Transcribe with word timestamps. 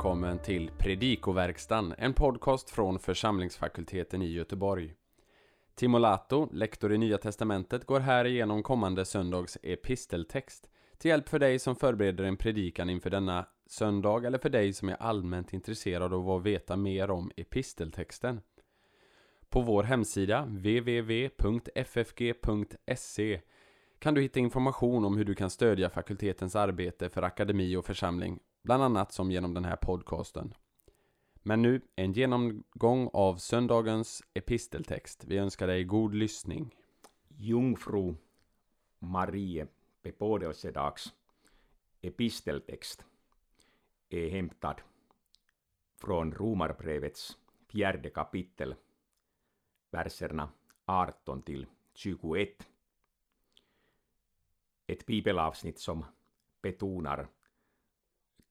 välkommen 0.00 0.38
till 0.38 0.70
Predikoverkstan, 0.78 1.94
en 1.98 2.14
podcast 2.14 2.70
från 2.70 2.98
församlingsfakulteten 2.98 4.22
i 4.22 4.32
Göteborg. 4.32 4.94
Timo 5.74 5.98
Lato, 5.98 6.48
lektor 6.52 6.92
i 6.92 6.98
Nya 6.98 7.18
Testamentet, 7.18 7.84
går 7.84 8.00
här 8.00 8.24
igenom 8.24 8.62
kommande 8.62 9.04
söndags 9.04 9.58
episteltext 9.62 10.70
till 10.98 11.08
hjälp 11.08 11.28
för 11.28 11.38
dig 11.38 11.58
som 11.58 11.76
förbereder 11.76 12.24
en 12.24 12.36
predikan 12.36 12.90
inför 12.90 13.10
denna 13.10 13.46
söndag 13.66 14.26
eller 14.26 14.38
för 14.38 14.48
dig 14.48 14.72
som 14.72 14.88
är 14.88 15.02
allmänt 15.02 15.52
intresserad 15.52 16.14
av 16.14 16.30
att 16.30 16.42
veta 16.42 16.76
mer 16.76 17.10
om 17.10 17.30
episteltexten. 17.36 18.40
På 19.48 19.60
vår 19.60 19.82
hemsida 19.82 20.44
www.ffg.se 20.44 21.30
kan 24.00 24.14
du 24.14 24.20
hitta 24.20 24.40
information 24.40 25.04
om 25.04 25.16
hur 25.16 25.24
du 25.24 25.34
kan 25.34 25.50
stödja 25.50 25.90
fakultetens 25.90 26.56
arbete 26.56 27.10
för 27.10 27.22
akademi 27.22 27.76
och 27.76 27.84
församling, 27.84 28.38
bland 28.62 28.82
annat 28.82 29.12
som 29.12 29.30
genom 29.30 29.54
den 29.54 29.64
här 29.64 29.76
podcasten. 29.76 30.54
Men 31.42 31.62
nu 31.62 31.80
en 31.96 32.12
genomgång 32.12 33.10
av 33.12 33.36
söndagens 33.36 34.22
episteltext. 34.34 35.24
Vi 35.24 35.38
önskar 35.38 35.66
dig 35.66 35.84
god 35.84 36.14
lyssning. 36.14 36.74
Jungfru 37.28 38.14
Marie 38.98 39.66
bebådelsedags 40.02 41.14
episteltext 42.00 43.04
är 44.08 44.30
hämtad 44.30 44.80
från 46.00 46.34
Romarbrevets 46.34 47.38
fjärde 47.68 48.10
kapitel, 48.10 48.74
verserna 49.90 50.48
18 50.84 51.42
till 51.42 51.66
21. 51.94 52.66
Ett 54.90 55.06
bibelavsnitt 55.06 55.78
som 55.78 56.04
betonar 56.62 57.28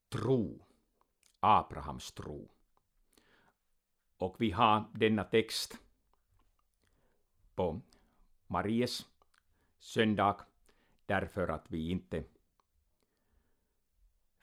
tro, 0.09 0.65
Abrahams 1.39 2.11
tro. 2.11 2.49
Och 4.17 4.35
vi 4.41 4.51
har 4.51 4.85
denna 4.93 5.23
text 5.23 5.77
på 7.55 7.81
Maries 8.47 9.07
söndag 9.79 10.45
därför 11.05 11.47
att 11.47 11.71
vi 11.71 11.89
inte 11.89 12.23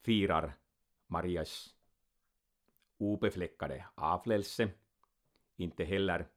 firar 0.03 0.57
Marias 1.07 1.75
obefläckade 2.97 3.87
avlelse. 3.95 4.71
Inte 5.57 5.85
heller 5.85 6.29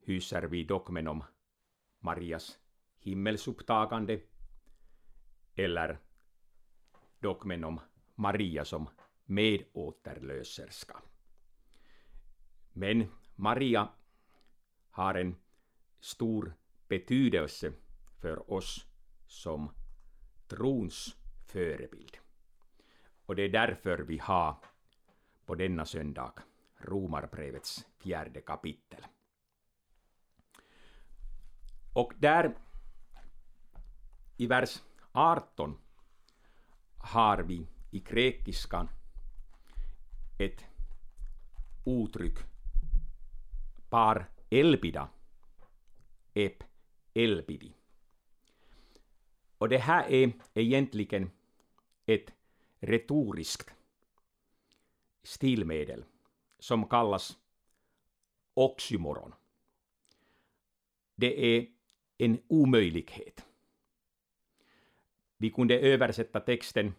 hyser 0.00 0.42
vi 0.42 0.64
dogmen 0.64 1.08
om 1.08 1.24
Marias 1.98 2.58
himmelsupptagande 3.04 4.20
eller 5.54 5.98
dogmen 7.18 7.64
om 7.64 7.80
Maria 8.14 8.64
som 8.64 8.88
medåterlöserska. 9.24 11.02
Men 12.72 13.06
Maria 13.34 13.88
har 14.90 15.14
en 15.14 15.36
stor 16.00 16.54
betydelse 16.88 17.72
för 18.20 18.52
oss 18.52 18.86
som 19.26 19.70
trons 20.48 21.16
förebild. 21.46 22.18
Och 23.26 23.36
det 23.36 23.42
är 23.42 23.48
därför 23.48 23.98
vi 23.98 24.18
har 24.18 24.56
på 25.46 25.54
denna 25.54 25.84
söndag 25.84 26.32
Romarbrevets 26.78 27.86
fjärde 27.98 28.40
kapitel. 28.40 29.06
Och 31.92 32.12
där 32.18 32.54
i 34.36 34.46
vers 34.46 34.82
18 35.12 35.78
har 36.96 37.42
vi 37.42 37.66
i 37.90 38.00
grekiskan 38.00 38.88
ett 40.38 40.64
uttryck 41.86 42.38
par 43.88 44.30
elpida, 44.50 45.08
ep 46.34 46.64
elpidi. 47.14 47.74
Och 49.58 49.68
det 49.68 49.78
här 49.78 50.12
är 50.12 50.32
egentligen 50.54 51.30
ett 52.06 52.32
retoriskt 52.80 53.70
stilmedel 55.22 56.04
som 56.58 56.88
kallas 56.88 57.38
oxymoron. 58.54 59.34
Det 61.14 61.56
är 61.56 61.66
en 62.18 62.38
omöjlighet. 62.48 63.46
Vi 65.44 65.50
kunde 65.50 65.78
översätta 65.78 66.40
texten 66.40 66.94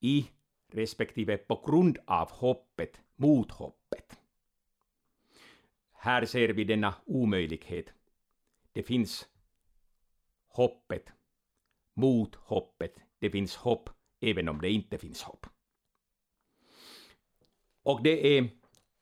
i 0.00 0.30
respektive 0.72 1.36
på 1.36 1.62
grund 1.66 1.98
av 2.06 2.30
hoppet 2.30 3.00
mot 3.16 3.50
hoppet. 3.50 4.18
Här 5.92 6.24
ser 6.24 6.48
vi 6.48 6.64
denna 6.64 6.94
omöjlighet. 7.04 7.92
Det 8.72 8.82
finns 8.82 9.28
hoppet 10.46 11.12
mot 11.94 12.34
hoppet. 12.34 12.94
Det 13.18 13.30
finns 13.30 13.56
hopp 13.56 13.90
även 14.20 14.48
om 14.48 14.60
det 14.60 14.70
inte 14.70 14.98
finns 14.98 15.22
hopp. 15.22 15.46
Och 17.82 18.02
det 18.02 18.38
är 18.38 18.48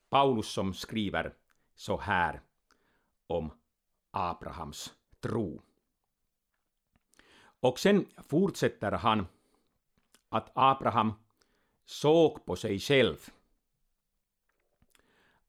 Paulus 0.09 0.47
som 0.49 0.75
skriver 0.75 1.35
så 1.75 1.97
här 1.97 2.41
om 3.27 3.51
Abrahams 4.11 4.95
tro. 5.21 5.63
Och 7.65 7.79
sen 7.79 8.07
fortsätter 8.29 8.93
han 8.93 9.27
att 10.29 10.51
Abraham 10.55 11.13
såg 11.85 12.45
på 12.45 12.57
sig 12.57 12.79
själv. 12.79 13.17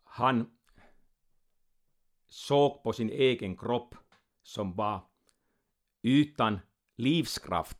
Han 0.04 0.52
såg 2.28 2.84
på 2.84 2.94
sin 2.94 3.10
egen 3.10 3.58
kropp 3.58 3.96
som 4.44 4.76
var 4.76 5.02
utan 6.02 6.60
livskraft, 6.96 7.78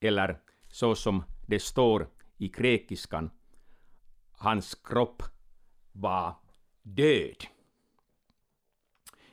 eller 0.00 0.40
så 0.68 0.94
som 0.94 1.24
det 1.46 1.60
står 1.60 2.08
i 2.36 2.48
grekiskan, 2.48 3.30
hans 4.32 4.74
kropp 4.74 5.22
var 5.92 6.34
död. 6.82 7.44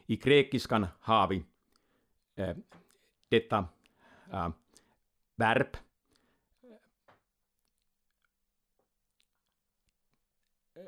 I 0.06 0.16
grekiskan 0.16 0.88
har 1.00 1.28
vi 1.28 1.46
eh, 2.36 2.58
detta 3.30 3.68
äh, 4.32 4.50
verb 5.36 5.78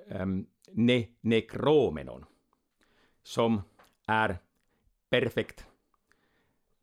ähm, 0.10 0.48
ne, 0.72 1.08
nekromenon 1.22 2.26
som 3.24 3.62
är 4.08 4.40
perfekt 5.10 5.68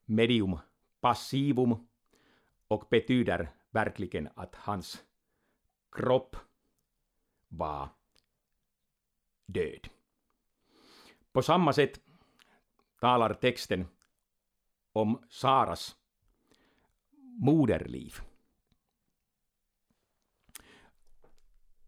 medium 0.05 0.59
passivum 1.01 1.87
och 2.69 2.87
betyder 2.91 3.49
verkligen 3.71 4.29
att 4.35 4.55
hans 4.55 5.05
kropp 5.93 6.37
var 7.49 7.89
död. 9.47 9.89
På 11.33 11.43
samma 11.43 11.73
sätt 11.73 12.01
talar 13.01 13.35
texten 13.35 13.87
om 14.93 15.25
Saras 15.31 15.97
moderliv. 17.41 18.15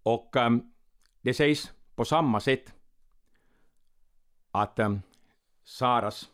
Och 0.02 0.36
äm, 0.36 0.72
det 1.20 1.34
sägs 1.34 1.72
på 1.94 2.04
samma 2.04 2.40
sätt 2.40 2.74
att 4.50 4.78
äm, 4.78 5.02
Saras 5.64 6.30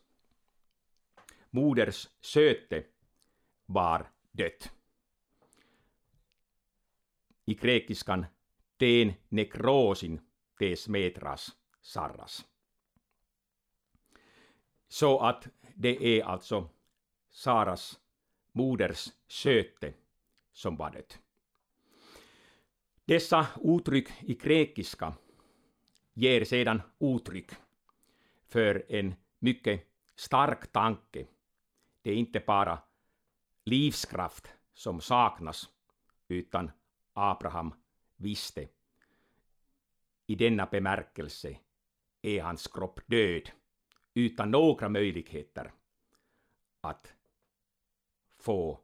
moders 1.51 2.09
söte 2.21 2.85
var 3.67 4.11
dött. 4.31 4.73
I 7.45 7.55
grekiskan 7.55 8.27
teen 8.79 9.13
nekrosin 9.29 10.21
tes 10.59 10.89
metras 10.89 11.57
sarras. 11.81 12.47
Så 14.89 15.19
att 15.19 15.49
det 15.75 16.05
är 16.05 16.25
alltså 16.25 16.69
Saras 17.31 18.01
moders 18.53 19.13
söte 19.29 19.95
som 20.53 20.77
var 20.77 20.91
dött. 20.91 21.19
Dessa 23.05 23.47
uttryck 23.65 24.09
i 24.21 24.35
grekiska 24.35 25.15
ger 26.15 26.45
sedan 26.45 26.83
uttryck 27.01 27.51
för 28.49 28.85
en 28.89 29.15
mycket 29.39 29.87
stark 30.15 30.73
tanke. 30.73 31.27
Det 32.03 32.11
är 32.11 32.15
inte 32.15 32.41
bara 32.41 32.83
livskraft 33.65 34.49
som 34.75 35.01
saknas, 35.01 35.71
utan 36.29 36.71
Abraham 37.13 37.75
visste. 38.17 38.69
I 40.27 40.35
denna 40.35 40.67
bemärkelse 40.67 41.59
är 42.23 42.43
hans 42.43 42.67
kropp 42.67 43.01
död, 43.07 43.51
utan 44.15 44.51
några 44.51 44.89
möjligheter 44.89 45.73
att 46.81 47.15
få 48.43 48.79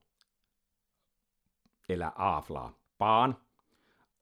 eller 1.86 2.10
avla 2.16 2.72
barn 2.98 3.34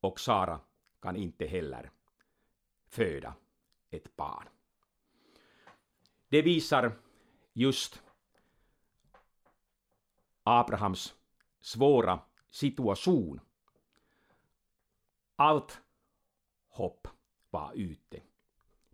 och 0.00 0.20
Sara 0.20 0.60
kan 1.00 1.16
inte 1.16 1.46
heller 1.46 1.90
föda 2.86 3.34
ett 3.90 4.16
barn. 4.16 4.48
Det 6.28 6.42
visar 6.42 6.98
just 7.52 8.02
Abrahams 10.42 11.14
svåra 11.60 12.20
situation. 12.50 13.40
Allt 15.36 15.80
hopp 16.68 17.08
var 17.50 17.72
ute. 17.74 18.22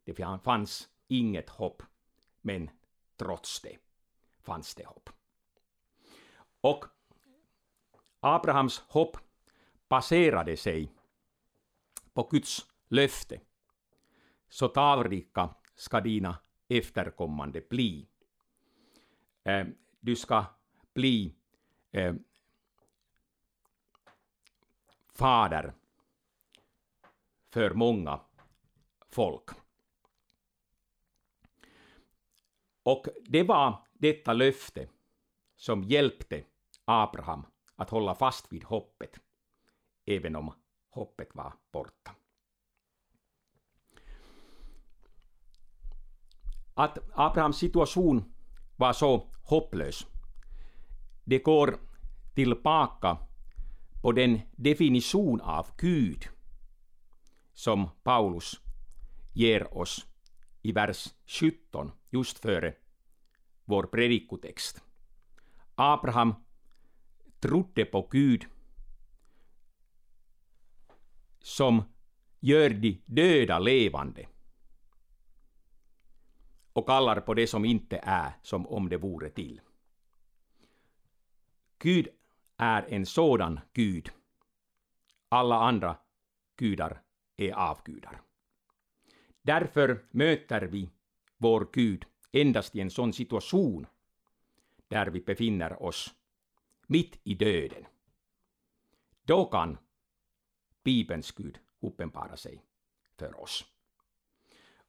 Det 0.04 0.14
fanns 0.42 0.88
inget 1.08 1.50
hopp, 1.50 1.82
men 2.40 2.70
trots 3.16 3.60
det 3.60 3.78
fanns 4.40 4.74
det 4.74 4.86
hopp. 4.86 5.10
Och 6.62 6.84
Abrahams 8.20 8.78
hopp 8.78 9.16
baserade 9.88 10.56
sig 10.56 10.92
på 12.12 12.22
Guds 12.22 12.66
löfte. 12.88 13.40
Så 14.48 14.68
talrika 14.68 15.54
ska 15.74 16.00
dina 16.00 16.38
efterkommande 16.68 17.60
bli. 17.60 18.06
Eh, 19.44 19.66
du 20.00 20.16
ska 20.16 20.44
bli 20.94 21.34
eh, 21.90 22.14
fader 25.14 25.74
för 27.50 27.70
många 27.70 28.20
folk. 29.08 29.50
Och 32.82 33.06
det 33.28 33.42
var 33.42 33.86
detta 33.92 34.32
löfte 34.32 34.88
som 35.56 35.82
hjälpte 35.82 36.44
Abraham 36.84 37.46
att 37.76 37.90
hålla 37.90 38.14
fast 38.14 38.52
vid 38.52 38.64
hoppet, 38.64 39.20
även 40.06 40.36
om 40.36 40.54
hoppet 40.90 41.28
var 41.34 41.52
borta. 41.72 42.14
Att 46.74 46.98
Abrahams 47.12 47.58
situation 47.58 48.34
var 48.76 48.92
så 48.92 49.30
hopplös, 49.42 50.06
det 51.24 51.38
går 51.38 51.78
tillbaka 52.34 53.18
på 54.02 54.12
den 54.12 54.40
definition 54.52 55.40
av 55.40 55.66
Gud 55.78 56.28
som 57.52 57.88
Paulus 58.02 58.60
ger 59.32 59.78
oss 59.78 60.06
i 60.62 60.72
vers 60.72 61.14
17, 61.26 61.92
just 62.10 62.38
före 62.38 62.74
vår 63.64 63.82
predikotext. 63.82 64.82
Abraham 65.74 66.34
trodde 67.42 67.84
på 67.84 68.08
Gud 68.10 68.46
som 71.40 71.82
gör 72.40 72.70
de 72.70 73.02
döda 73.06 73.58
levande 73.58 74.28
och 76.72 76.86
kallar 76.86 77.20
på 77.20 77.34
det 77.34 77.46
som 77.46 77.64
inte 77.64 78.00
är 78.02 78.32
som 78.42 78.66
om 78.66 78.88
det 78.88 78.96
vore 78.96 79.30
till. 79.30 79.60
Gud 81.78 82.08
är 82.56 82.82
en 82.88 83.06
sådan 83.06 83.60
Gud. 83.72 84.10
Alla 85.28 85.56
andra 85.56 85.96
gudar 86.56 87.02
är 87.36 87.52
avgudar. 87.52 88.22
Därför 89.42 90.04
möter 90.10 90.62
vi 90.62 90.90
vår 91.36 91.68
Gud 91.72 92.04
endast 92.32 92.76
i 92.76 92.80
en 92.80 92.90
sån 92.90 93.12
situation 93.12 93.86
där 94.88 95.06
vi 95.06 95.20
befinner 95.20 95.82
oss 95.82 96.14
mitt 96.92 97.20
i 97.24 97.34
döden. 97.34 97.86
Då 99.22 99.44
kan 99.44 99.78
Bibelns 100.82 101.32
Gud 101.32 101.58
uppenbara 101.80 102.36
sig 102.36 102.64
för 103.18 103.40
oss. 103.40 103.64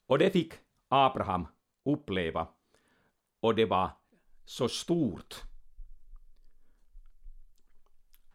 Och 0.05 0.19
det 0.19 0.31
fick 0.31 0.53
Abraham 0.87 1.47
uppleva 1.83 2.47
och 3.39 3.55
det 3.55 3.65
var 3.65 3.91
så 4.45 4.69
stort. 4.69 5.35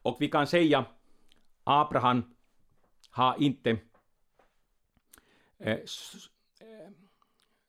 Och 0.01 0.17
vi 0.19 0.27
kan 0.29 0.47
säga 0.47 0.85
Abraham 1.63 2.35
har 3.09 3.41
inte 3.41 3.69
eh, 5.57 5.73
eh 6.59 6.91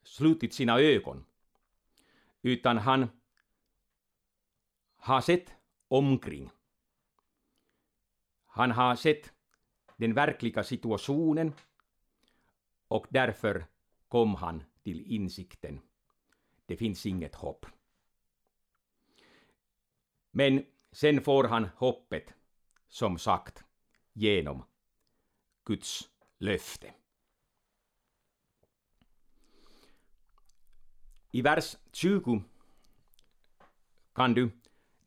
slutit 0.02 0.54
sina 0.54 0.80
ögon, 0.80 1.24
utan 2.42 2.78
han 2.78 3.08
har 4.96 5.20
sett 5.20 5.59
omkring. 5.90 6.50
Han 8.46 8.70
har 8.70 8.96
sett 8.96 9.32
den 9.96 10.14
verkliga 10.14 10.64
situationen 10.64 11.52
och 12.88 13.06
därför 13.10 13.66
kom 14.08 14.34
han 14.34 14.62
till 14.82 15.00
insikten. 15.00 15.80
Det 16.66 16.76
finns 16.76 17.06
inget 17.06 17.34
hopp. 17.34 17.66
Men 20.30 20.66
sen 20.92 21.20
får 21.20 21.44
han 21.44 21.68
hoppet, 21.76 22.34
som 22.88 23.18
sagt, 23.18 23.64
genom 24.12 24.64
Guds 25.64 26.10
löfte. 26.38 26.94
I 31.30 31.42
vers 31.42 31.76
20 31.92 32.42
kan 34.14 34.34
du 34.34 34.59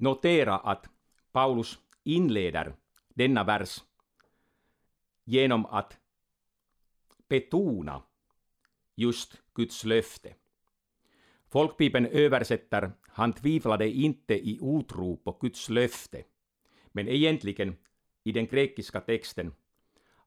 notera 0.03 0.57
att 0.57 0.89
Paulus 1.31 1.79
inleder 2.03 2.75
denna 3.13 3.43
vers 3.43 3.83
genom 5.23 5.65
att 5.65 5.97
betona 7.27 8.03
just 8.95 9.41
Guds 9.53 9.83
löfte. 9.83 10.35
Folkbibeln 11.49 12.05
översätter 12.05 12.91
han 13.01 13.33
tvivlade 13.33 13.89
inte 13.89 14.33
i 14.49 14.57
otro 14.61 15.17
på 15.17 15.31
Guds 15.31 15.69
löfte, 15.69 16.23
men 16.91 17.07
egentligen 17.07 17.75
i 18.23 18.31
den 18.31 18.45
grekiska 18.45 19.01
texten 19.01 19.53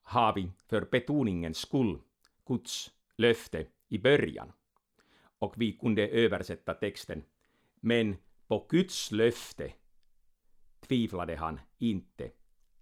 har 0.03 0.35
vi 0.35 0.51
för 0.69 0.89
betoningens 0.91 1.59
skull 1.59 1.99
Guds 2.47 2.93
löfte 3.17 3.67
i 3.89 3.99
början. 3.99 4.53
Och 5.39 5.55
vi 5.57 5.73
kunde 5.73 6.09
översätta 6.09 6.75
texten 6.75 7.23
men 7.81 8.17
på 8.47 8.67
Guds 8.69 9.13
löfte 9.13 9.73
tvivlade 10.81 11.37
han 11.37 11.61
inte 11.79 12.31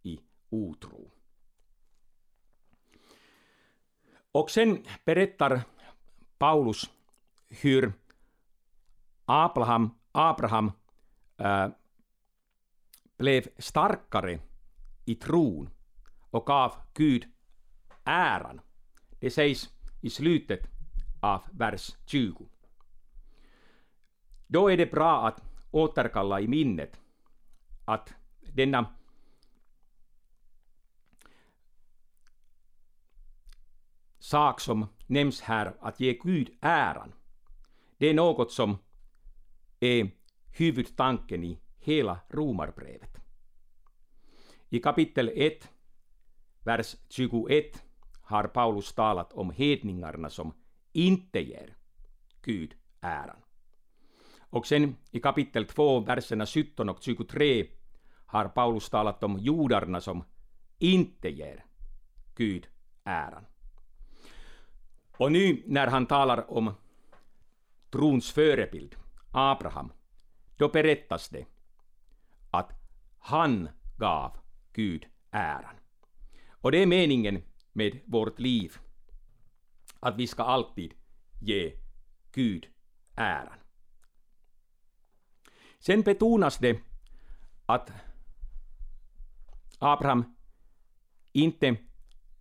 i 0.02 0.20
otro. 0.50 1.10
Och 4.32 4.50
sen 4.50 4.84
berättar 5.04 5.62
Paulus 6.38 6.90
hur 7.48 7.92
Abraham, 9.24 9.90
Abraham 10.12 10.72
äh, 11.36 11.68
blev 13.16 13.48
starkare 13.58 14.38
i 15.04 15.14
tron 15.14 15.70
och 16.30 16.46
gav 16.46 16.74
Gud 16.94 17.26
äran. 18.04 18.60
Det 19.20 19.30
sägs 19.30 19.70
i 20.02 20.10
slutet 20.10 20.60
av 21.20 21.42
vers 21.52 21.96
20. 22.06 22.46
Då 24.46 24.68
är 24.70 24.76
det 24.76 24.86
bra 24.86 25.28
att 25.28 25.53
återkalla 25.74 26.40
i 26.40 26.48
minnet 26.48 27.00
att 27.84 28.14
denna 28.40 28.94
sak 34.18 34.60
som 34.60 34.86
nämns 35.06 35.40
här, 35.40 35.76
att 35.80 36.00
ge 36.00 36.18
Gud 36.22 36.50
äran, 36.60 37.12
det 37.98 38.06
är 38.06 38.14
något 38.14 38.52
som 38.52 38.78
är 39.80 40.10
huvudtanken 40.46 41.44
i 41.44 41.60
hela 41.78 42.20
Romarbrevet. 42.28 43.16
I 44.68 44.80
kapitel 44.80 45.30
1, 45.34 45.70
vers 46.60 46.96
21 47.08 47.82
har 48.22 48.44
Paulus 48.44 48.92
talat 48.92 49.32
om 49.32 49.50
hedningarna 49.50 50.30
som 50.30 50.52
inte 50.92 51.40
ger 51.40 51.76
Gud 52.42 52.74
äran. 53.00 53.36
Och 54.54 54.66
sen 54.66 54.96
i 55.10 55.20
kapitel 55.20 55.66
2, 55.66 56.00
verserna 56.00 56.46
17 56.46 56.88
och 56.88 57.02
23 57.02 57.66
har 58.26 58.48
Paulus 58.48 58.90
talat 58.90 59.22
om 59.22 59.38
judarna 59.38 60.00
som 60.00 60.24
inte 60.78 61.28
ger 61.28 61.64
Gud 62.36 62.66
äran. 63.04 63.44
Och 65.16 65.32
nu 65.32 65.62
när 65.66 65.86
han 65.86 66.06
talar 66.06 66.50
om 66.50 66.74
trons 67.90 68.32
förebild, 68.32 68.96
Abraham, 69.30 69.92
då 70.56 70.68
berättas 70.68 71.28
det 71.28 71.46
att 72.50 72.72
han 73.18 73.68
gav 73.98 74.36
Gud 74.72 75.06
äran. 75.30 75.76
Och 76.50 76.72
det 76.72 76.82
är 76.82 76.86
meningen 76.86 77.42
med 77.72 78.00
vårt 78.04 78.38
liv, 78.38 78.76
att 80.00 80.16
vi 80.16 80.26
ska 80.26 80.42
alltid 80.42 80.94
ge 81.40 81.72
Gud 82.32 82.66
äran. 83.14 83.63
Sen 85.86 86.02
betonas 86.02 86.58
det 86.58 86.80
att 87.66 87.92
Abraham 89.78 90.24
inte 91.32 91.76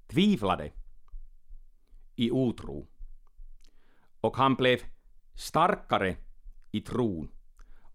tvivlade 0.08 0.72
i 2.16 2.32
otro. 2.32 2.88
Och 4.22 4.38
han 4.38 4.56
blev 4.56 4.80
starkare 5.36 6.16
i 6.72 6.82
tron. 6.82 7.32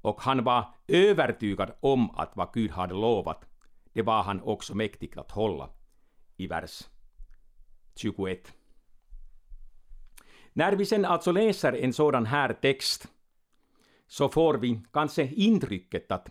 Och 0.00 0.20
han 0.20 0.44
var 0.44 0.74
övertygad 0.88 1.72
om 1.80 2.10
att 2.10 2.36
vad 2.36 2.52
Gud 2.52 2.70
hade 2.70 2.94
lovat, 2.94 3.44
det 3.92 4.02
var 4.02 4.22
han 4.22 4.40
också 4.42 4.74
mäktig 4.74 5.18
att 5.18 5.30
hålla. 5.30 5.70
I 6.36 6.46
vers 6.46 6.88
21. 7.94 8.52
När 10.52 10.72
vi 10.72 10.86
sen 10.86 11.04
alltså 11.04 11.32
läser 11.32 11.72
en 11.72 11.92
sådan 11.92 12.26
här 12.26 12.52
text 12.52 13.08
så 14.08 14.28
får 14.28 14.54
vi 14.54 14.82
kanske 14.92 15.26
intrycket 15.26 16.12
att 16.12 16.28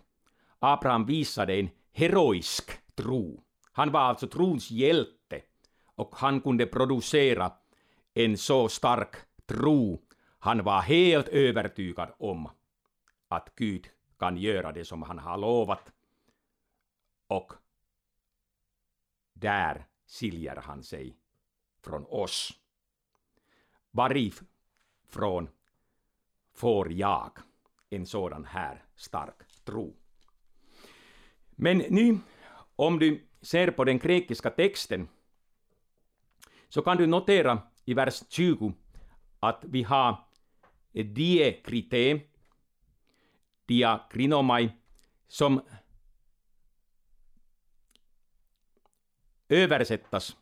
Abraham 0.58 1.06
visade 1.06 1.54
en 1.56 1.70
heroisk 1.92 2.70
tro. 2.94 3.42
Han 3.72 3.92
var 3.92 4.00
alltså 4.00 4.26
trons 4.28 4.70
hjälte 4.70 5.42
och 5.84 6.16
han 6.16 6.40
kunde 6.40 6.66
producera 6.66 7.52
en 8.14 8.38
så 8.38 8.68
stark 8.68 9.16
tro. 9.46 10.02
Han 10.38 10.64
var 10.64 10.80
helt 10.80 11.28
övertygad 11.28 12.08
om 12.18 12.50
att 13.28 13.54
Gud 13.56 13.88
kan 14.18 14.36
göra 14.36 14.72
det 14.72 14.84
som 14.84 15.02
han 15.02 15.18
har 15.18 15.38
lovat. 15.38 15.92
Och 17.26 17.52
där 19.32 19.86
skiljer 20.06 20.56
han 20.56 20.82
sig 20.82 21.16
från 21.84 22.06
oss. 22.06 22.52
Varifrån 23.90 25.48
får 26.54 26.92
jag 26.92 27.38
en 27.90 28.06
sådan 28.06 28.44
här 28.44 28.84
stark 28.96 29.64
tro? 29.64 29.96
Men 31.50 31.78
nu, 31.78 32.18
om 32.76 32.98
du 32.98 33.28
ser 33.42 33.70
på 33.70 33.84
den 33.84 33.98
grekiska 33.98 34.50
texten, 34.50 35.08
så 36.68 36.82
kan 36.82 36.96
du 36.96 37.06
notera 37.06 37.62
i 37.84 37.94
vers 37.94 38.22
20 38.28 38.72
att 39.40 39.64
vi 39.64 39.82
har 39.82 40.28
diekrite, 40.92 42.20
diakrinomai, 43.66 44.70
som 45.28 45.60
översättas 49.48 50.36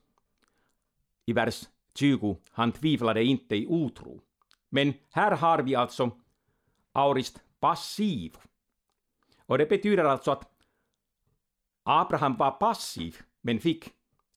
i 1.27 1.33
vers 1.33 1.69
20, 1.95 2.37
han 2.51 2.73
tvivlade 2.73 3.25
inte 3.25 3.57
i 3.57 3.67
otro. 3.67 4.21
Men 4.69 4.95
här 5.13 5.37
har 5.37 5.63
vi 5.63 5.75
alltså 5.75 6.11
aurist 6.97 7.41
passiv. 7.61 8.37
Och 9.47 9.59
det 9.59 9.67
betyder 9.67 10.05
alltså 10.05 10.31
att 10.31 10.51
Abraham 11.83 12.37
var 12.37 12.51
passiv, 12.51 13.17
men 13.41 13.61
fick 13.61 13.93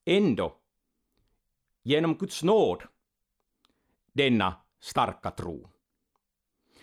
ändå 0.06 0.58
genom 1.84 2.16
Guds 2.16 2.44
nåd 2.44 2.84
denna 4.14 4.56
starka 4.80 5.32
tro. 5.32 5.70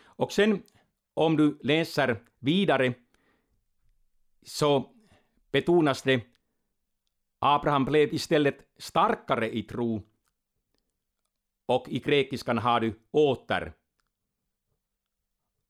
Och 0.04 0.32
sen 0.32 0.62
om 1.14 1.36
du 1.36 1.58
läser 1.62 2.22
vidare 2.38 2.94
så 4.42 4.94
betonas 5.50 6.02
det 6.02 6.26
Abraham 7.38 7.84
blev 7.84 8.14
istället 8.14 8.66
starkare 8.76 9.56
i 9.56 9.62
tro 9.62 10.02
och 11.66 11.88
i 11.88 11.98
grekiskan 11.98 12.58
har 12.58 12.80
du 12.80 13.00
åter 13.10 13.72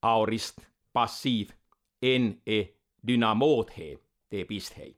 aurist 0.06 0.60
passiv 0.92 1.52
en 2.00 2.40
e 2.44 2.66
dynamothe, 3.00 3.96
det 4.28 4.40
är 4.40 4.44
pisthei. 4.44 4.96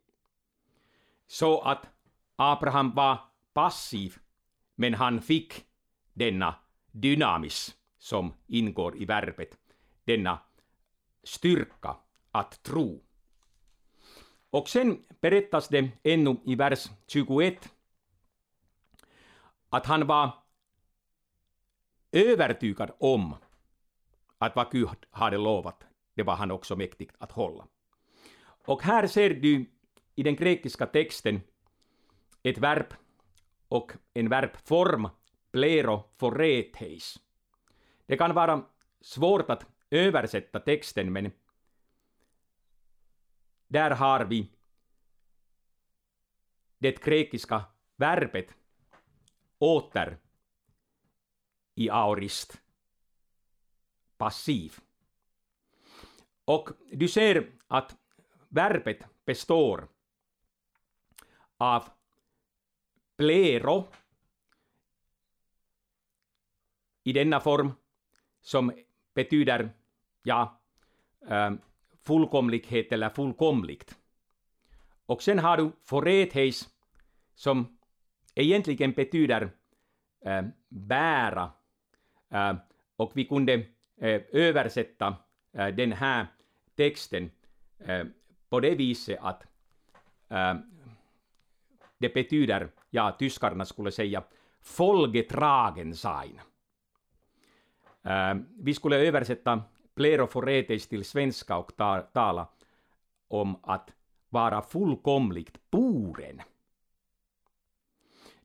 Så 1.26 1.60
att 1.60 1.86
Abraham 2.36 2.94
var 2.94 3.18
passiv, 3.52 4.18
men 4.74 4.94
han 4.94 5.22
fick 5.22 5.66
denna 6.12 6.54
dynamis 6.92 7.76
som 7.98 8.32
ingår 8.46 8.96
i 8.96 9.04
verbet, 9.04 9.58
denna 10.04 10.38
styrka 11.22 11.96
att 12.30 12.62
tro. 12.62 13.04
Och 14.50 14.68
sen 14.68 15.04
berättas 15.20 15.68
det 15.68 15.90
ännu 16.02 16.36
i 16.44 16.54
vers 16.54 16.90
21 17.06 17.72
att 19.68 19.86
han 19.86 20.06
var 20.06 20.30
övertygad 22.12 22.90
om 22.98 23.36
att 24.38 24.56
vad 24.56 24.70
Gud 24.70 25.06
hade 25.10 25.36
lovat, 25.36 25.84
det 26.14 26.22
var 26.22 26.36
han 26.36 26.50
också 26.50 26.76
mäktig 26.76 27.10
att 27.18 27.32
hålla. 27.32 27.66
Och 28.66 28.82
här 28.82 29.06
ser 29.06 29.30
du 29.30 29.66
i 30.14 30.22
den 30.22 30.36
grekiska 30.36 30.86
texten 30.86 31.40
ett 32.42 32.58
verb 32.58 32.94
och 33.68 33.92
en 34.14 34.28
verbform, 34.28 35.08
plero 35.52 36.04
foreteis. 36.16 37.18
Det 38.06 38.16
kan 38.16 38.34
vara 38.34 38.64
svårt 39.00 39.50
att 39.50 39.66
översätta 39.90 40.60
texten, 40.60 41.12
men 41.12 41.32
där 43.68 43.90
har 43.90 44.24
vi 44.24 44.50
det 46.78 47.04
grekiska 47.04 47.64
verbet 47.96 48.54
åter 49.58 50.18
i 51.74 51.90
aorist 51.90 52.60
passiv. 54.18 54.78
Och 56.44 56.68
du 56.92 57.08
ser 57.08 57.50
att 57.68 57.96
verbet 58.48 59.04
består 59.24 59.88
av 61.56 61.88
plero 63.16 63.88
i 67.04 67.12
denna 67.12 67.40
form 67.40 67.72
som 68.40 68.72
betyder 69.14 69.70
ja, 70.22 70.60
ähm, 71.28 71.60
fullkomlighet 72.02 72.92
eller 72.92 73.10
fullkomligt. 73.10 73.98
Och 75.06 75.22
sen 75.22 75.38
har 75.38 75.56
du 75.56 75.72
foretheis 75.84 76.68
som 77.34 77.78
egentligen 78.34 78.92
betyder 78.92 79.50
äh, 80.20 80.42
bära. 80.68 81.52
Äh, 82.28 82.56
och 82.96 83.12
vi 83.14 83.24
kunde 83.24 83.66
Eh, 84.00 84.22
översätta 84.32 85.16
eh, 85.52 85.68
den 85.68 85.92
här 85.92 86.26
texten 86.76 87.30
eh, 87.78 88.04
på 88.48 88.60
det 88.60 88.74
viset 88.74 89.18
att 89.20 89.44
det 91.98 92.14
betyder, 92.14 92.70
ja, 92.90 93.16
tyskarna 93.18 93.64
skulle 93.64 93.92
säga, 93.92 94.22
folgetragen 94.60 95.94
sein. 95.94 96.40
Vi 98.58 98.74
skulle 98.74 98.96
översätta 98.96 99.62
pleroforetes 99.94 100.88
till 100.88 101.04
svenska 101.04 101.56
och 101.56 101.76
ta, 101.76 102.00
tala 102.00 102.48
om 103.28 103.56
att 103.62 103.90
vara 104.28 104.62
fullkomligt 104.62 105.70
buren. 105.70 106.42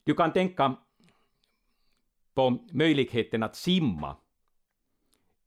Du 0.04 0.14
kan 0.14 0.32
tänka 0.32 0.76
på 2.34 2.58
möjligheten 2.72 3.42
att 3.42 3.56
simma 3.56 4.16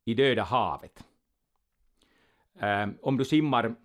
i 0.08 0.14
Döda 0.14 0.44
havet. 0.44 1.04
Ehm, 2.60 2.98
om 3.02 3.18
du 3.18 3.26
simmar 3.26 3.76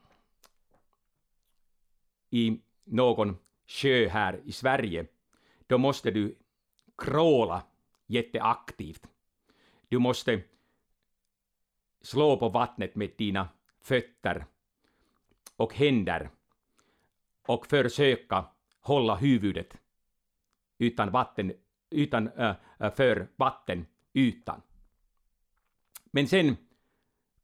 i 2.31 2.61
någon 2.85 3.37
sjö 3.67 4.09
här 4.09 4.41
i 4.45 4.53
Sverige, 4.53 5.07
då 5.67 5.79
måste 5.79 6.11
du 6.11 6.37
kråla 6.99 7.63
jätteaktivt. 8.07 9.07
Du 9.89 9.99
måste 9.99 10.43
slå 12.01 12.37
på 12.37 12.49
vattnet 12.49 12.95
med 12.95 13.11
dina 13.17 13.49
fötter 13.81 14.47
och 15.57 15.75
händer 15.75 16.31
och 17.43 17.67
försöka 17.67 18.45
hålla 18.81 19.17
huvudet 19.17 19.77
utan 20.79 21.11
vatten, 21.11 21.53
utan, 21.91 22.29
äh, 22.29 22.55
för 22.95 23.29
vattenytan. 23.37 24.63
Men 26.15 26.29
sen 26.29 26.57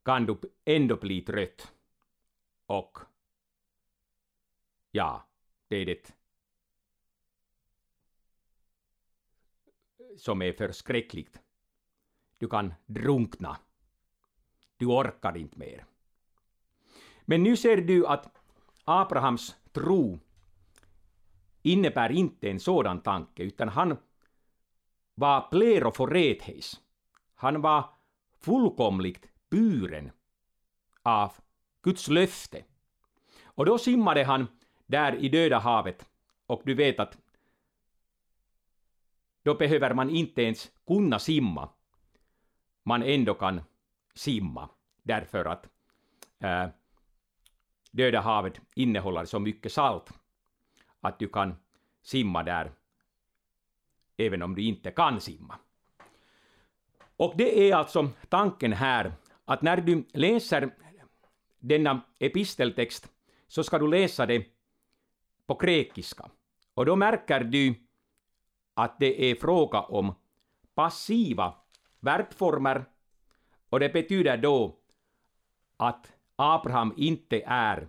kan 0.03 0.27
du 0.27 0.39
ändå 0.65 0.97
bli 0.97 1.21
trött 1.21 1.73
och 2.67 2.99
ja, 4.91 5.27
det 5.69 5.77
är 5.77 5.87
det 5.87 6.13
som 10.17 10.43
är 10.43 10.53
förskräckligt. 10.53 11.41
Du 12.39 12.49
kan 12.49 12.75
drunkna. 12.87 13.57
Du 14.77 14.87
orkar 14.87 15.37
inte 15.37 15.59
mer. 15.59 15.85
Men 17.23 17.43
nu 17.43 17.57
ser 17.57 17.77
du 17.77 18.07
att 18.07 18.39
Abrahams 18.85 19.57
tro 19.73 20.19
innebär 21.63 22.13
inte 22.13 22.51
en 22.51 22.61
sådan 22.61 23.01
tanke, 23.01 23.43
utan 23.43 23.69
han 23.69 23.97
var 25.15 25.49
pleroforetheis. 25.51 26.81
Han 27.35 27.61
var 27.61 27.98
fullkomligt 28.41 29.27
buren 29.51 30.11
av 31.03 31.33
Guds 31.83 32.09
löfte. 32.09 32.65
Och 33.45 33.67
då 33.67 33.79
simmade 33.79 34.25
han 34.25 34.47
där 34.87 35.15
i 35.17 35.29
Döda 35.29 35.59
havet 35.59 36.09
Och 36.47 36.63
du 36.65 36.75
vet 36.75 37.01
att 37.01 37.19
då 39.43 39.55
behöver 39.55 39.95
man 39.95 40.11
inte 40.11 40.43
ens 40.43 40.71
kunna 40.87 41.19
simma. 41.19 41.69
Man 42.83 43.03
ändå 43.03 43.35
kan 43.35 43.61
simma, 44.15 44.69
därför 45.03 45.45
att 45.45 45.69
äh, 46.39 46.69
Döda 47.91 48.21
havet 48.21 48.61
innehåller 48.75 49.25
så 49.25 49.39
mycket 49.39 49.73
salt 49.73 50.13
att 51.01 51.19
du 51.19 51.29
kan 51.29 51.55
simma 52.03 52.43
där 52.43 52.73
även 54.17 54.43
om 54.43 54.55
du 54.55 54.63
inte 54.63 54.91
kan 54.91 55.21
simma. 55.21 55.59
Och 57.19 57.35
det 57.37 57.71
är 57.71 57.75
alltså 57.75 58.11
tanken 58.29 58.73
här 58.73 59.13
att 59.45 59.63
när 59.63 59.77
du 59.77 60.05
läser 60.13 60.75
denna 61.59 62.01
episteltext 62.19 63.09
så 63.47 63.65
ska 63.65 63.79
du 63.79 63.89
läsa 63.89 64.27
det 64.27 64.47
på 65.47 65.55
grekiska. 65.55 66.31
Och 66.75 66.87
då 66.87 66.97
märker 66.97 67.41
du 67.45 67.75
att 68.75 68.99
det 68.99 69.31
är 69.31 69.35
fråga 69.35 69.81
om 69.81 70.15
passiva 70.75 71.55
verbformer 72.01 72.85
och 73.69 73.81
det 73.81 73.89
betyder 73.89 74.37
då 74.37 74.77
att 75.77 76.13
Abraham 76.37 76.95
inte 76.97 77.43
är 77.47 77.89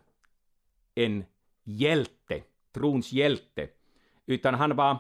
en 0.96 1.26
hjälte, 1.64 2.44
trons 2.72 3.12
hjälte, 3.12 3.70
utan 4.26 4.54
han 4.56 4.76
var 4.76 4.98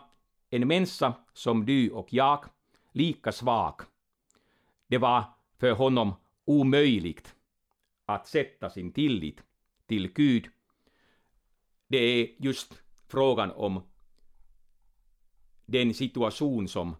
en 0.49 0.67
människa 0.67 1.13
som 1.33 1.65
du 1.65 1.91
och 1.91 2.13
jag, 2.13 2.45
lika 2.91 3.31
svag. 3.31 3.81
Det 4.89 4.97
var 4.97 5.23
för 5.57 5.71
honom 5.71 6.13
omöjligt 6.45 7.35
att 8.05 8.27
sätta 8.27 8.69
sin 8.69 8.93
tillit 8.93 9.43
till 9.85 10.13
Gud. 10.13 10.49
Det 11.87 11.97
är 11.97 12.35
just 12.37 12.81
frågan 13.07 13.51
om 13.51 13.83
den 15.65 15.93
situation 15.93 16.67
som 16.67 16.95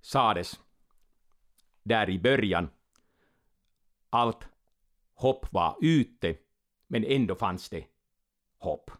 sades 0.00 0.60
där 1.82 2.10
i 2.10 2.18
början. 2.18 2.70
Allt 4.10 4.48
hopp 5.14 5.52
var 5.52 5.76
ute, 5.80 6.36
men 6.86 7.04
ändå 7.04 7.34
fanns 7.34 7.68
det 7.68 7.86
hopp 8.58 8.90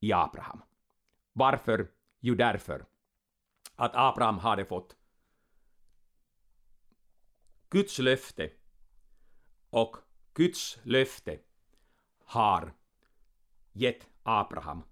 i 0.00 0.12
Abraham. 0.12 0.62
Varför? 1.32 1.90
Jo, 2.20 2.34
därför 2.34 2.86
att 3.76 3.92
Abraham 3.94 4.38
hade 4.38 4.64
fått 4.64 4.95
Guds 7.68 7.98
löfte 7.98 8.50
och 9.70 9.96
Guds 10.34 10.78
löfte 10.82 11.38
har 12.24 12.72
gett 13.72 14.06
Abraham 14.22 14.82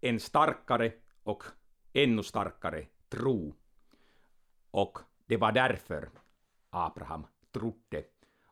en 0.00 0.20
starkare 0.20 0.92
och 1.22 1.44
ännu 1.92 2.22
starkare 2.22 2.86
tro. 3.08 3.54
Och 4.70 4.98
det 5.26 5.36
var 5.36 5.52
därför 5.52 6.10
Abraham 6.70 7.26
trodde 7.50 8.04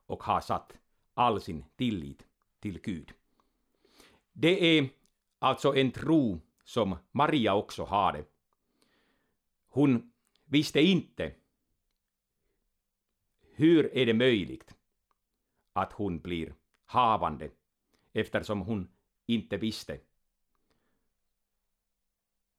och 0.06 0.22
har 0.22 0.40
satt 0.40 0.72
all 1.14 1.40
sin 1.40 1.64
tillit 1.76 2.26
till 2.60 2.80
Gud. 2.80 3.12
Det 4.32 4.78
är 4.78 4.88
alltså 5.38 5.76
en 5.76 5.92
tro 5.92 6.40
som 6.64 6.96
Maria 7.12 7.54
också 7.54 7.84
hade. 7.84 8.24
Hon 9.68 10.12
visste 10.44 10.80
inte 10.80 11.34
hur 13.60 13.96
är 13.96 14.06
det 14.06 14.14
möjligt 14.14 14.74
att 15.72 15.92
hon 15.92 16.20
blir 16.20 16.54
havande 16.84 17.50
eftersom 18.12 18.60
hon 18.60 18.88
inte 19.26 19.56
visste 19.56 20.00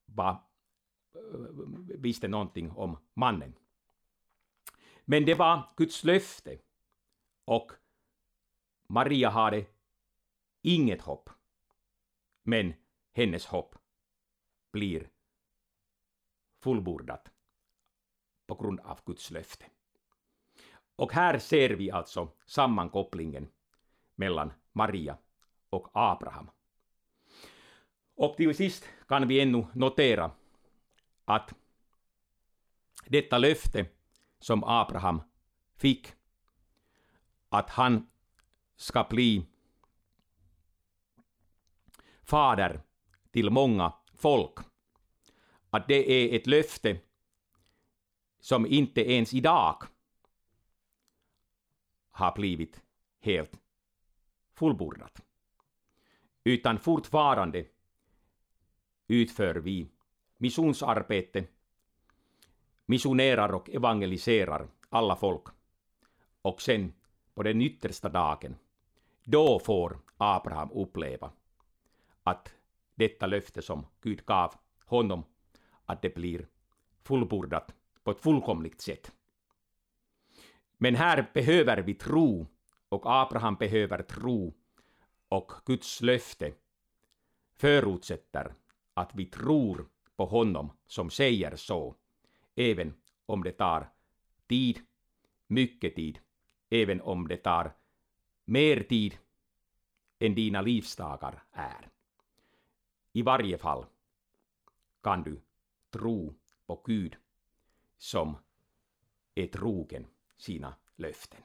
vad, 0.06 0.38
visste 1.98 2.28
någonting 2.28 2.72
om 2.72 2.98
mannen. 3.14 3.54
Men 5.06 5.26
det 5.26 5.36
var 5.36 5.74
Guds 5.78 6.04
löfte 6.04 6.60
och 7.46 7.72
Maria 8.88 9.30
hade 9.30 9.66
inget 10.62 11.02
hopp. 11.02 11.30
Men 12.44 12.74
hennes 13.12 13.46
hopp 13.46 13.76
blir 14.72 15.10
fullbordat 16.60 17.32
på 18.48 18.56
grund 18.56 18.80
av 18.80 19.00
Guds 19.06 19.32
löfte. 19.32 19.66
Och 21.02 21.14
här 21.14 21.40
ser 21.40 21.70
vi 21.70 21.92
alltså 21.92 22.30
sammankopplingen 22.46 23.48
mellan 24.16 24.54
Maria 24.72 25.18
och 25.70 25.90
Abraham. 25.94 26.50
Och 28.16 28.38
till 28.38 28.56
sist 28.56 28.86
kan 29.08 29.28
vi 29.28 29.42
ännu 29.42 29.68
notera 29.74 30.32
att 31.26 31.54
detta 33.06 33.38
löfte 33.38 33.86
som 34.40 34.64
Abraham 34.64 35.22
fick, 35.76 36.14
att 37.50 37.70
han 37.70 38.08
ska 38.76 39.04
bli 39.10 39.46
fader 42.24 42.82
till 43.32 43.50
många 43.50 43.94
folk. 44.14 44.60
Att 45.70 45.88
det 45.88 46.12
är 46.12 46.36
ett 46.36 46.48
löfte 46.48 47.00
som 48.40 48.66
inte 48.66 49.12
ens 49.12 49.34
idag 49.34 49.84
har 52.12 52.36
blivit 52.36 52.82
helt 53.20 53.60
fullbordat. 54.54 55.22
Utan 56.44 56.80
fortfarande 56.80 57.66
utför 59.08 59.56
vi 59.56 59.88
missionsarbete, 60.38 61.46
missionerar 62.86 63.54
och 63.54 63.70
evangeliserar 63.70 64.68
alla 64.90 65.16
folk. 65.16 65.44
Och 66.42 66.62
sen 66.62 66.94
på 67.34 67.44
den 67.44 67.62
yttersta 67.62 68.10
dagen, 68.10 68.56
då 69.24 69.60
får 69.60 70.00
Abraham 70.18 70.72
uppleva 70.72 71.32
att 72.24 72.54
detta 72.96 73.28
löfte 73.28 73.62
som 73.62 73.86
Gud 74.02 74.26
gav 74.26 74.54
honom, 74.86 75.24
att 75.86 76.02
det 76.02 76.16
blir 76.16 76.48
fullbordat 77.04 77.76
på 78.04 78.12
ett 78.12 78.20
fullkomligt 78.20 78.82
sätt. 78.82 79.12
Men 80.84 80.96
här 80.96 81.32
behöver 81.34 81.78
vi 81.78 81.94
tro, 81.94 82.48
och 82.90 83.02
Abraham 83.06 83.56
behöver 83.56 84.02
tro, 84.04 84.54
och 85.30 85.52
Guds 85.66 86.02
löfte 86.02 86.54
förutsätter 87.54 88.54
att 88.94 89.16
vi 89.16 89.26
tror 89.26 89.90
på 90.16 90.26
honom 90.26 90.72
som 90.86 91.10
säger 91.10 91.56
så, 91.56 91.96
även 92.56 92.94
om 93.26 93.44
det 93.44 93.52
tar 93.52 93.90
tid, 94.48 94.80
mycket 95.48 95.96
tid, 95.96 96.20
även 96.70 97.02
om 97.02 97.28
det 97.28 97.38
tar 97.38 97.74
mer 98.46 98.84
tid 98.84 99.18
än 100.20 100.36
dina 100.36 100.62
livsdagar 100.62 101.44
är. 101.52 101.90
I 103.14 103.22
varje 103.22 103.58
fall 103.58 103.86
kan 105.02 105.24
du 105.24 105.42
tro 105.90 106.36
på 106.66 106.82
Gud 106.86 107.16
som 107.98 108.38
är 109.36 109.48
trogen 109.48 110.08
sina 110.42 110.76
löften. 110.96 111.42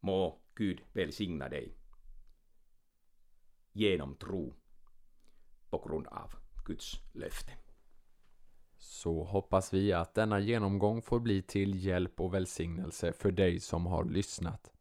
Må 0.00 0.40
Gud 0.54 0.82
välsigna 0.92 1.48
dig 1.48 1.76
genom 3.72 4.14
tro 4.14 4.54
på 5.70 5.78
grund 5.78 6.06
av 6.06 6.34
Guds 6.64 7.00
löfte. 7.12 7.52
Så 8.78 9.24
hoppas 9.24 9.74
vi 9.74 9.92
att 9.92 10.14
denna 10.14 10.40
genomgång 10.40 11.02
får 11.02 11.20
bli 11.20 11.42
till 11.42 11.84
hjälp 11.84 12.20
och 12.20 12.34
välsignelse 12.34 13.12
för 13.12 13.30
dig 13.30 13.60
som 13.60 13.86
har 13.86 14.04
lyssnat. 14.04 14.72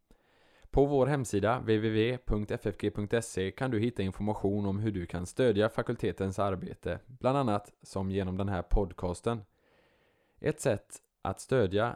På 0.72 0.86
vår 0.86 1.08
hemsida 1.08 1.60
www.ffg.se 1.60 3.52
kan 3.52 3.72
du 3.72 3.80
hitta 3.80 4.04
information 4.04 4.66
om 4.66 4.80
hur 4.80 4.92
du 4.92 5.06
kan 5.06 5.26
stödja 5.26 5.70
fakultetens 5.70 6.40
arbete, 6.40 7.00
bland 7.06 7.38
annat 7.38 7.74
som 7.82 8.12
genom 8.12 8.38
den 8.38 8.50
här 8.50 8.62
podcasten. 8.62 9.42
Ett 10.40 10.62
sätt 10.62 11.02
att 11.22 11.40
stödja 11.40 11.96